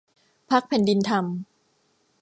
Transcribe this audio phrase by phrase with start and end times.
[0.51, 1.25] พรรคแผ่นดินธรรม